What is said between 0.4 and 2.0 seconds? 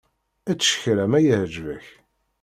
Ečč kra ma iɛǧeb-ak.